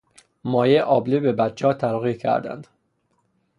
[0.43, 2.67] مایهٔ آبله به بچه ها تلقیح کردند.